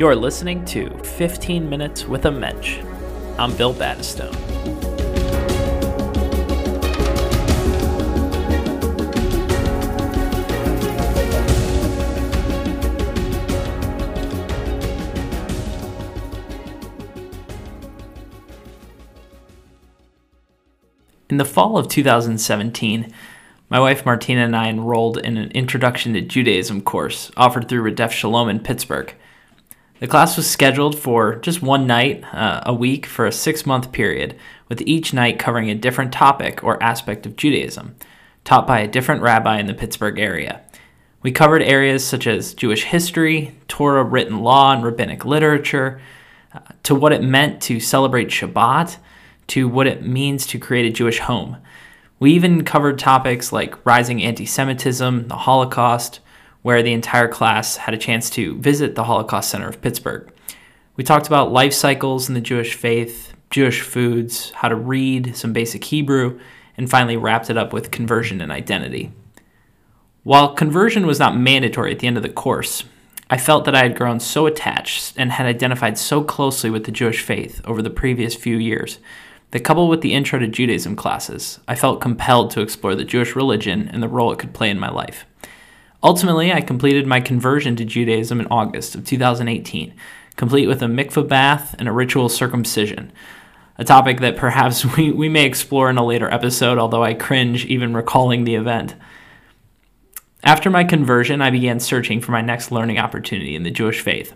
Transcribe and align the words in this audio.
You're 0.00 0.14
listening 0.14 0.64
to 0.66 0.90
15 0.98 1.68
Minutes 1.68 2.06
with 2.06 2.24
a 2.24 2.30
Mensch. 2.30 2.78
I'm 3.36 3.56
Bill 3.56 3.74
Battistone. 3.74 4.32
In 21.28 21.38
the 21.38 21.44
fall 21.44 21.76
of 21.76 21.88
2017, 21.88 23.12
my 23.68 23.80
wife 23.80 24.06
Martina 24.06 24.42
and 24.42 24.54
I 24.54 24.68
enrolled 24.68 25.18
in 25.18 25.36
an 25.36 25.50
Introduction 25.50 26.12
to 26.12 26.20
Judaism 26.20 26.82
course 26.82 27.32
offered 27.36 27.68
through 27.68 27.90
Rodef 27.90 28.12
Shalom 28.12 28.48
in 28.48 28.60
Pittsburgh. 28.60 29.12
The 30.00 30.06
class 30.06 30.36
was 30.36 30.48
scheduled 30.48 30.96
for 30.96 31.36
just 31.36 31.60
one 31.60 31.86
night 31.86 32.22
uh, 32.32 32.62
a 32.64 32.72
week 32.72 33.04
for 33.04 33.26
a 33.26 33.32
six 33.32 33.66
month 33.66 33.90
period, 33.90 34.36
with 34.68 34.80
each 34.82 35.12
night 35.12 35.40
covering 35.40 35.70
a 35.70 35.74
different 35.74 36.12
topic 36.12 36.62
or 36.62 36.80
aspect 36.82 37.26
of 37.26 37.34
Judaism, 37.34 37.96
taught 38.44 38.66
by 38.66 38.78
a 38.78 38.86
different 38.86 39.22
rabbi 39.22 39.58
in 39.58 39.66
the 39.66 39.74
Pittsburgh 39.74 40.18
area. 40.20 40.62
We 41.20 41.32
covered 41.32 41.62
areas 41.62 42.06
such 42.06 42.28
as 42.28 42.54
Jewish 42.54 42.84
history, 42.84 43.56
Torah 43.66 44.04
written 44.04 44.40
law 44.40 44.72
and 44.72 44.84
rabbinic 44.84 45.24
literature, 45.24 46.00
uh, 46.54 46.60
to 46.84 46.94
what 46.94 47.12
it 47.12 47.22
meant 47.22 47.60
to 47.62 47.80
celebrate 47.80 48.28
Shabbat, 48.28 48.98
to 49.48 49.66
what 49.66 49.88
it 49.88 50.06
means 50.06 50.46
to 50.46 50.60
create 50.60 50.86
a 50.86 50.94
Jewish 50.94 51.18
home. 51.18 51.56
We 52.20 52.32
even 52.32 52.64
covered 52.64 53.00
topics 53.00 53.52
like 53.52 53.84
rising 53.84 54.22
anti 54.22 54.46
Semitism, 54.46 55.26
the 55.26 55.36
Holocaust, 55.36 56.20
where 56.62 56.82
the 56.82 56.92
entire 56.92 57.28
class 57.28 57.76
had 57.76 57.94
a 57.94 57.98
chance 57.98 58.30
to 58.30 58.58
visit 58.58 58.94
the 58.94 59.04
Holocaust 59.04 59.50
Center 59.50 59.68
of 59.68 59.80
Pittsburgh. 59.80 60.30
We 60.96 61.04
talked 61.04 61.26
about 61.26 61.52
life 61.52 61.72
cycles 61.72 62.28
in 62.28 62.34
the 62.34 62.40
Jewish 62.40 62.74
faith, 62.74 63.32
Jewish 63.50 63.80
foods, 63.80 64.50
how 64.50 64.68
to 64.68 64.74
read, 64.74 65.36
some 65.36 65.52
basic 65.52 65.84
Hebrew, 65.84 66.38
and 66.76 66.90
finally 66.90 67.16
wrapped 67.16 67.50
it 67.50 67.56
up 67.56 67.72
with 67.72 67.90
conversion 67.90 68.40
and 68.40 68.52
identity. 68.52 69.12
While 70.24 70.54
conversion 70.54 71.06
was 71.06 71.18
not 71.18 71.38
mandatory 71.38 71.92
at 71.92 72.00
the 72.00 72.06
end 72.06 72.16
of 72.16 72.22
the 72.22 72.28
course, 72.28 72.84
I 73.30 73.36
felt 73.36 73.64
that 73.64 73.74
I 73.74 73.82
had 73.82 73.96
grown 73.96 74.20
so 74.20 74.46
attached 74.46 75.14
and 75.16 75.32
had 75.32 75.46
identified 75.46 75.98
so 75.98 76.24
closely 76.24 76.70
with 76.70 76.84
the 76.84 76.92
Jewish 76.92 77.22
faith 77.22 77.60
over 77.64 77.82
the 77.82 77.90
previous 77.90 78.34
few 78.34 78.56
years 78.56 78.98
that 79.50 79.60
coupled 79.60 79.90
with 79.90 80.00
the 80.00 80.14
Intro 80.14 80.38
to 80.38 80.46
Judaism 80.46 80.96
classes, 80.96 81.60
I 81.66 81.74
felt 81.74 82.00
compelled 82.00 82.50
to 82.52 82.60
explore 82.60 82.94
the 82.94 83.04
Jewish 83.04 83.34
religion 83.34 83.88
and 83.92 84.02
the 84.02 84.08
role 84.08 84.32
it 84.32 84.38
could 84.38 84.52
play 84.52 84.70
in 84.70 84.78
my 84.78 84.90
life. 84.90 85.24
Ultimately, 86.02 86.52
I 86.52 86.60
completed 86.60 87.06
my 87.06 87.20
conversion 87.20 87.74
to 87.76 87.84
Judaism 87.84 88.40
in 88.40 88.46
August 88.46 88.94
of 88.94 89.04
2018, 89.04 89.94
complete 90.36 90.68
with 90.68 90.80
a 90.82 90.86
mikvah 90.86 91.26
bath 91.26 91.74
and 91.78 91.88
a 91.88 91.92
ritual 91.92 92.28
circumcision, 92.28 93.10
a 93.78 93.84
topic 93.84 94.20
that 94.20 94.36
perhaps 94.36 94.84
we, 94.96 95.10
we 95.10 95.28
may 95.28 95.44
explore 95.44 95.90
in 95.90 95.98
a 95.98 96.06
later 96.06 96.32
episode, 96.32 96.78
although 96.78 97.02
I 97.02 97.14
cringe 97.14 97.64
even 97.66 97.94
recalling 97.94 98.44
the 98.44 98.54
event. 98.54 98.94
After 100.44 100.70
my 100.70 100.84
conversion, 100.84 101.42
I 101.42 101.50
began 101.50 101.80
searching 101.80 102.20
for 102.20 102.30
my 102.30 102.42
next 102.42 102.70
learning 102.70 102.98
opportunity 102.98 103.56
in 103.56 103.64
the 103.64 103.70
Jewish 103.72 104.00
faith. 104.00 104.34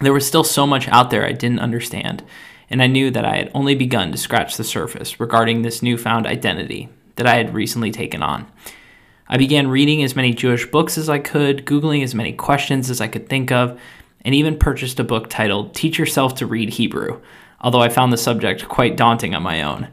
There 0.00 0.12
was 0.12 0.26
still 0.26 0.44
so 0.44 0.66
much 0.66 0.86
out 0.88 1.08
there 1.08 1.24
I 1.24 1.32
didn't 1.32 1.60
understand, 1.60 2.22
and 2.68 2.82
I 2.82 2.88
knew 2.88 3.10
that 3.10 3.24
I 3.24 3.36
had 3.36 3.50
only 3.54 3.74
begun 3.74 4.12
to 4.12 4.18
scratch 4.18 4.58
the 4.58 4.64
surface 4.64 5.18
regarding 5.18 5.62
this 5.62 5.82
newfound 5.82 6.26
identity 6.26 6.90
that 7.16 7.26
I 7.26 7.36
had 7.36 7.54
recently 7.54 7.90
taken 7.90 8.22
on. 8.22 8.46
I 9.26 9.38
began 9.38 9.68
reading 9.68 10.02
as 10.02 10.14
many 10.14 10.34
Jewish 10.34 10.70
books 10.70 10.98
as 10.98 11.08
I 11.08 11.18
could, 11.18 11.64
Googling 11.64 12.04
as 12.04 12.14
many 12.14 12.32
questions 12.32 12.90
as 12.90 13.00
I 13.00 13.08
could 13.08 13.28
think 13.28 13.50
of, 13.50 13.80
and 14.22 14.34
even 14.34 14.58
purchased 14.58 15.00
a 15.00 15.04
book 15.04 15.30
titled 15.30 15.74
Teach 15.74 15.98
Yourself 15.98 16.34
to 16.36 16.46
Read 16.46 16.70
Hebrew, 16.70 17.20
although 17.60 17.80
I 17.80 17.88
found 17.88 18.12
the 18.12 18.18
subject 18.18 18.68
quite 18.68 18.96
daunting 18.96 19.34
on 19.34 19.42
my 19.42 19.62
own. 19.62 19.88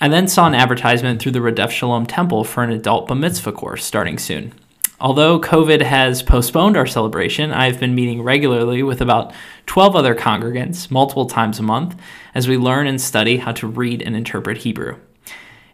I 0.00 0.08
then 0.08 0.26
saw 0.26 0.46
an 0.46 0.54
advertisement 0.54 1.20
through 1.20 1.32
the 1.32 1.40
Rodef 1.40 1.70
Shalom 1.70 2.06
Temple 2.06 2.44
for 2.44 2.64
an 2.64 2.70
adult 2.70 3.06
Bar 3.06 3.16
Mitzvah 3.16 3.52
course 3.52 3.84
starting 3.84 4.18
soon. 4.18 4.52
Although 5.00 5.40
COVID 5.40 5.82
has 5.82 6.24
postponed 6.24 6.76
our 6.76 6.86
celebration, 6.86 7.52
I've 7.52 7.78
been 7.78 7.94
meeting 7.94 8.22
regularly 8.22 8.82
with 8.82 9.00
about 9.00 9.32
12 9.66 9.94
other 9.94 10.16
congregants 10.16 10.90
multiple 10.90 11.26
times 11.26 11.60
a 11.60 11.62
month 11.62 11.94
as 12.34 12.48
we 12.48 12.56
learn 12.56 12.88
and 12.88 13.00
study 13.00 13.36
how 13.36 13.52
to 13.52 13.68
read 13.68 14.02
and 14.02 14.16
interpret 14.16 14.58
Hebrew. 14.58 14.96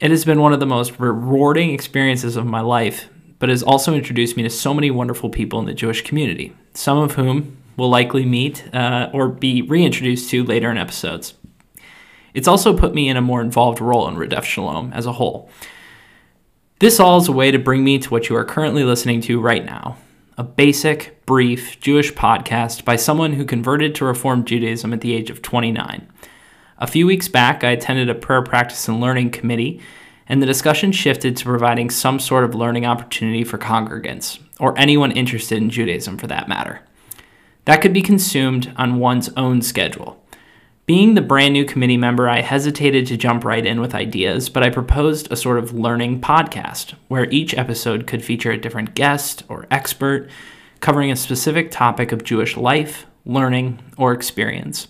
It 0.00 0.10
has 0.10 0.24
been 0.24 0.40
one 0.40 0.52
of 0.52 0.60
the 0.60 0.66
most 0.66 0.98
rewarding 0.98 1.70
experiences 1.70 2.36
of 2.36 2.46
my 2.46 2.60
life, 2.60 3.08
but 3.38 3.48
has 3.48 3.62
also 3.62 3.94
introduced 3.94 4.36
me 4.36 4.42
to 4.44 4.50
so 4.50 4.72
many 4.72 4.90
wonderful 4.90 5.30
people 5.30 5.58
in 5.58 5.66
the 5.66 5.74
Jewish 5.74 6.02
community, 6.02 6.54
some 6.74 6.98
of 6.98 7.14
whom 7.14 7.56
will 7.76 7.88
likely 7.88 8.24
meet 8.24 8.64
uh, 8.74 9.10
or 9.12 9.28
be 9.28 9.62
reintroduced 9.62 10.30
to 10.30 10.44
later 10.44 10.70
in 10.70 10.78
episodes. 10.78 11.34
It's 12.34 12.48
also 12.48 12.76
put 12.76 12.94
me 12.94 13.08
in 13.08 13.16
a 13.16 13.22
more 13.22 13.40
involved 13.40 13.80
role 13.80 14.06
in 14.08 14.16
Rodef 14.16 14.44
Shalom 14.44 14.92
as 14.92 15.06
a 15.06 15.12
whole 15.12 15.50
this 16.80 17.00
all 17.00 17.18
is 17.18 17.26
a 17.26 17.32
way 17.32 17.50
to 17.50 17.58
bring 17.58 17.82
me 17.82 17.98
to 17.98 18.08
what 18.08 18.28
you 18.28 18.36
are 18.36 18.44
currently 18.44 18.84
listening 18.84 19.20
to 19.22 19.40
right 19.40 19.64
now 19.64 19.96
a 20.36 20.44
basic, 20.44 21.26
brief 21.26 21.80
Jewish 21.80 22.12
podcast 22.12 22.84
by 22.84 22.94
someone 22.94 23.32
who 23.32 23.44
converted 23.44 23.96
to 23.96 24.04
Reform 24.04 24.44
Judaism 24.44 24.92
at 24.92 25.00
the 25.00 25.12
age 25.12 25.30
of 25.30 25.42
29. 25.42 26.06
A 26.80 26.86
few 26.86 27.06
weeks 27.06 27.26
back, 27.26 27.64
I 27.64 27.70
attended 27.70 28.08
a 28.08 28.14
prayer 28.14 28.42
practice 28.42 28.86
and 28.86 29.00
learning 29.00 29.30
committee, 29.30 29.80
and 30.28 30.40
the 30.40 30.46
discussion 30.46 30.92
shifted 30.92 31.36
to 31.36 31.44
providing 31.44 31.90
some 31.90 32.20
sort 32.20 32.44
of 32.44 32.54
learning 32.54 32.86
opportunity 32.86 33.42
for 33.42 33.58
congregants, 33.58 34.38
or 34.60 34.78
anyone 34.78 35.10
interested 35.10 35.58
in 35.58 35.70
Judaism 35.70 36.16
for 36.18 36.28
that 36.28 36.48
matter. 36.48 36.80
That 37.64 37.82
could 37.82 37.92
be 37.92 38.00
consumed 38.00 38.72
on 38.76 39.00
one's 39.00 39.28
own 39.36 39.60
schedule. 39.60 40.22
Being 40.86 41.14
the 41.14 41.20
brand 41.20 41.52
new 41.52 41.64
committee 41.64 41.96
member, 41.96 42.28
I 42.28 42.42
hesitated 42.42 43.06
to 43.08 43.16
jump 43.16 43.44
right 43.44 43.66
in 43.66 43.80
with 43.80 43.94
ideas, 43.94 44.48
but 44.48 44.62
I 44.62 44.70
proposed 44.70 45.30
a 45.32 45.36
sort 45.36 45.58
of 45.58 45.74
learning 45.74 46.20
podcast 46.20 46.94
where 47.08 47.28
each 47.30 47.54
episode 47.54 48.06
could 48.06 48.24
feature 48.24 48.52
a 48.52 48.56
different 48.56 48.94
guest 48.94 49.42
or 49.48 49.66
expert 49.70 50.30
covering 50.78 51.10
a 51.10 51.16
specific 51.16 51.72
topic 51.72 52.12
of 52.12 52.22
Jewish 52.22 52.56
life, 52.56 53.04
learning, 53.26 53.80
or 53.96 54.12
experience. 54.12 54.86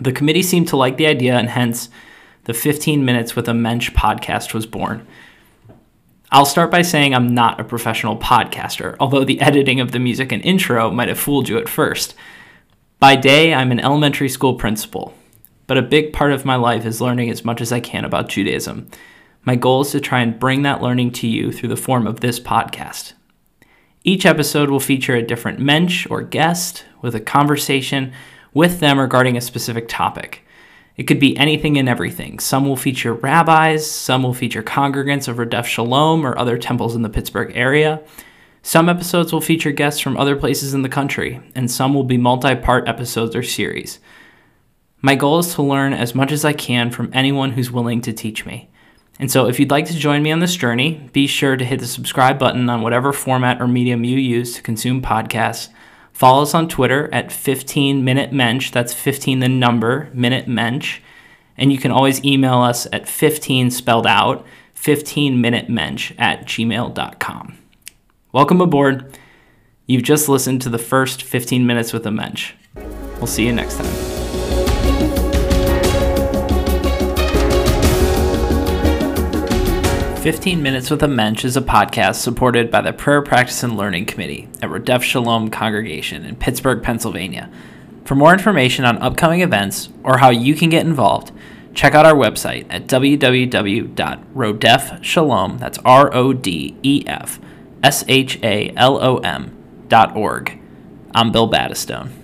The 0.00 0.12
committee 0.12 0.42
seemed 0.42 0.68
to 0.68 0.76
like 0.76 0.96
the 0.96 1.06
idea, 1.06 1.34
and 1.36 1.50
hence, 1.50 1.90
the 2.44 2.54
15 2.54 3.04
Minutes 3.04 3.36
with 3.36 3.48
a 3.48 3.54
Mensch 3.54 3.90
podcast 3.90 4.54
was 4.54 4.64
born. 4.64 5.06
I'll 6.32 6.46
start 6.46 6.70
by 6.70 6.82
saying 6.82 7.14
I'm 7.14 7.34
not 7.34 7.60
a 7.60 7.64
professional 7.64 8.16
podcaster, 8.16 8.96
although 8.98 9.24
the 9.24 9.40
editing 9.40 9.78
of 9.78 9.92
the 9.92 9.98
music 9.98 10.32
and 10.32 10.42
intro 10.42 10.90
might 10.90 11.08
have 11.08 11.18
fooled 11.18 11.48
you 11.48 11.58
at 11.58 11.68
first. 11.68 12.14
By 12.98 13.16
day, 13.16 13.52
I'm 13.52 13.72
an 13.72 13.80
elementary 13.80 14.28
school 14.28 14.54
principal, 14.54 15.12
but 15.66 15.76
a 15.76 15.82
big 15.82 16.14
part 16.14 16.32
of 16.32 16.46
my 16.46 16.56
life 16.56 16.86
is 16.86 17.00
learning 17.00 17.28
as 17.28 17.44
much 17.44 17.60
as 17.60 17.72
I 17.72 17.80
can 17.80 18.04
about 18.04 18.28
Judaism. 18.28 18.88
My 19.44 19.54
goal 19.54 19.82
is 19.82 19.90
to 19.90 20.00
try 20.00 20.20
and 20.20 20.38
bring 20.38 20.62
that 20.62 20.82
learning 20.82 21.12
to 21.12 21.26
you 21.26 21.52
through 21.52 21.68
the 21.68 21.76
form 21.76 22.06
of 22.06 22.20
this 22.20 22.40
podcast. 22.40 23.12
Each 24.02 24.24
episode 24.24 24.70
will 24.70 24.80
feature 24.80 25.14
a 25.14 25.22
different 25.22 25.58
mensch 25.58 26.06
or 26.08 26.22
guest 26.22 26.84
with 27.02 27.14
a 27.14 27.20
conversation 27.20 28.12
with 28.54 28.80
them 28.80 28.98
regarding 28.98 29.36
a 29.36 29.40
specific 29.40 29.88
topic. 29.88 30.44
It 30.96 31.04
could 31.04 31.20
be 31.20 31.36
anything 31.36 31.78
and 31.78 31.88
everything. 31.88 32.38
Some 32.38 32.66
will 32.66 32.76
feature 32.76 33.14
rabbis, 33.14 33.90
some 33.90 34.22
will 34.22 34.34
feature 34.34 34.62
congregants 34.62 35.28
of 35.28 35.36
Rodef 35.36 35.64
Shalom 35.64 36.26
or 36.26 36.38
other 36.38 36.58
temples 36.58 36.94
in 36.94 37.02
the 37.02 37.08
Pittsburgh 37.08 37.52
area. 37.54 38.02
Some 38.62 38.88
episodes 38.88 39.32
will 39.32 39.40
feature 39.40 39.72
guests 39.72 40.00
from 40.00 40.16
other 40.16 40.36
places 40.36 40.74
in 40.74 40.82
the 40.82 40.88
country, 40.88 41.40
and 41.54 41.70
some 41.70 41.94
will 41.94 42.04
be 42.04 42.18
multi 42.18 42.54
part 42.54 42.86
episodes 42.86 43.34
or 43.34 43.42
series. 43.42 43.98
My 45.00 45.14
goal 45.14 45.38
is 45.38 45.54
to 45.54 45.62
learn 45.62 45.94
as 45.94 46.14
much 46.14 46.30
as 46.30 46.44
I 46.44 46.52
can 46.52 46.90
from 46.90 47.10
anyone 47.14 47.52
who's 47.52 47.70
willing 47.70 48.02
to 48.02 48.12
teach 48.12 48.44
me. 48.44 48.68
And 49.18 49.30
so, 49.30 49.48
if 49.48 49.58
you'd 49.58 49.70
like 49.70 49.86
to 49.86 49.96
join 49.96 50.22
me 50.22 50.32
on 50.32 50.40
this 50.40 50.56
journey, 50.56 51.08
be 51.12 51.26
sure 51.26 51.56
to 51.56 51.64
hit 51.64 51.80
the 51.80 51.86
subscribe 51.86 52.38
button 52.38 52.68
on 52.68 52.82
whatever 52.82 53.12
format 53.12 53.60
or 53.60 53.66
medium 53.66 54.04
you 54.04 54.18
use 54.18 54.54
to 54.56 54.62
consume 54.62 55.00
podcasts. 55.00 55.68
Follow 56.20 56.42
us 56.42 56.52
on 56.52 56.68
Twitter 56.68 57.08
at 57.14 57.32
15 57.32 58.04
Minute 58.04 58.30
Mensch. 58.30 58.72
That's 58.72 58.92
15 58.92 59.38
the 59.38 59.48
number, 59.48 60.10
Minute 60.12 60.46
Mensch. 60.46 61.00
And 61.56 61.72
you 61.72 61.78
can 61.78 61.90
always 61.90 62.22
email 62.22 62.58
us 62.58 62.86
at 62.92 63.08
15 63.08 63.70
spelled 63.70 64.06
out, 64.06 64.44
15 64.74 65.40
Minute 65.40 65.70
Mensch 65.70 66.12
at 66.18 66.44
gmail.com. 66.44 67.56
Welcome 68.32 68.60
aboard. 68.60 69.18
You've 69.86 70.02
just 70.02 70.28
listened 70.28 70.60
to 70.60 70.68
the 70.68 70.76
first 70.76 71.22
15 71.22 71.66
minutes 71.66 71.94
with 71.94 72.04
a 72.04 72.10
mensch. 72.10 72.52
We'll 73.16 73.26
see 73.26 73.46
you 73.46 73.54
next 73.54 73.78
time. 73.78 74.19
Fifteen 80.22 80.62
Minutes 80.62 80.90
with 80.90 81.02
a 81.02 81.08
Mensch 81.08 81.46
is 81.46 81.56
a 81.56 81.62
podcast 81.62 82.16
supported 82.16 82.70
by 82.70 82.82
the 82.82 82.92
Prayer 82.92 83.22
Practice 83.22 83.62
and 83.62 83.74
Learning 83.74 84.04
Committee 84.04 84.50
at 84.60 84.68
Rodef 84.68 85.02
Shalom 85.02 85.48
Congregation 85.48 86.26
in 86.26 86.36
Pittsburgh, 86.36 86.82
Pennsylvania. 86.82 87.48
For 88.04 88.14
more 88.14 88.34
information 88.34 88.84
on 88.84 88.98
upcoming 88.98 89.40
events 89.40 89.88
or 90.04 90.18
how 90.18 90.28
you 90.28 90.54
can 90.54 90.68
get 90.68 90.84
involved, 90.84 91.32
check 91.72 91.94
out 91.94 92.04
our 92.04 92.12
website 92.12 92.66
at 92.68 92.86
www.rodefshalom, 92.86 95.58
that's 95.58 95.78
R 95.86 96.14
O 96.14 96.34
D 96.34 96.76
E 96.82 97.02
F, 97.06 97.40
S 97.82 98.04
H 98.06 98.38
A 98.42 98.74
L 98.76 99.02
O 99.02 99.20
M 99.20 99.56
dot 99.88 100.14
org. 100.14 100.60
I'm 101.14 101.32
Bill 101.32 101.50
Battistone. 101.50 102.19